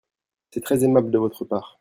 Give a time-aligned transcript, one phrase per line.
[0.49, 1.79] C'est très aimable de votre part.